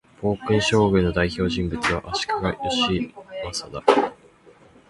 [0.19, 2.25] 暴君将軍の代表人物は、足
[2.89, 3.03] 利
[3.43, 3.83] 義教だ